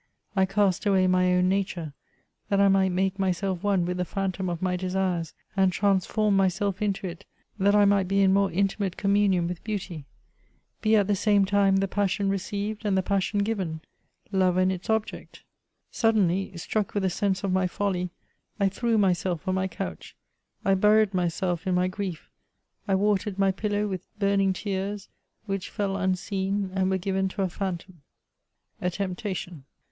I 0.35 0.47
cast 0.47 0.87
away 0.87 1.05
my 1.05 1.31
own 1.31 1.47
nature, 1.47 1.93
that 2.49 2.59
I 2.59 2.69
might 2.69 2.91
make 2.91 3.19
myself 3.19 3.61
one 3.61 3.85
with 3.85 3.97
the 3.97 4.03
plumtom 4.03 4.49
of 4.49 4.59
my 4.59 4.75
desires, 4.75 5.35
and 5.55 5.71
transform 5.71 6.35
myself 6.35 6.81
into 6.81 7.05
it, 7.05 7.23
that 7.59 7.75
I 7.75 7.85
might 7.85 8.07
be 8.07 8.21
in 8.21 8.33
more 8.33 8.51
intimate 8.51 8.97
communion 8.97 9.47
with 9.47 9.63
beauty; 9.63 10.05
be 10.81 10.95
at 10.95 11.05
the 11.05 11.15
same 11.15 11.45
time 11.45 11.75
the 11.77 11.87
passion 11.87 12.29
received 12.31 12.83
and 12.83 12.97
the 12.97 13.03
passion 13.03 13.43
given,— 13.43 13.81
lore 14.31 14.57
and 14.59 14.71
its 14.71 14.89
object. 14.89 15.43
Suddenly, 15.91 16.57
struck 16.57 16.95
with 16.95 17.05
a 17.05 17.09
sense 17.11 17.43
of 17.43 17.51
my 17.51 17.67
foUy, 17.67 18.09
I 18.59 18.69
threw 18.69 18.97
myself 18.97 19.47
on 19.47 19.53
my 19.53 19.67
couch; 19.67 20.15
I 20.65 20.73
buried 20.73 21.13
myself 21.13 21.67
in 21.67 21.75
my 21.75 21.87
grief; 21.87 22.31
I 22.87 22.95
v^atered 22.95 23.37
my 23.37 23.51
pillow 23.51 23.87
vrith 23.87 24.07
burning 24.17 24.53
tears* 24.53 25.09
which 25.45 25.69
fell 25.69 25.95
un 25.95 26.15
seen, 26.15 26.71
and 26.73 26.89
were 26.89 26.97
given 26.97 27.27
to 27.29 27.43
a 27.43 27.49
phantom. 27.49 28.01
A 28.81 28.89
TEMPTATION. 28.89 29.65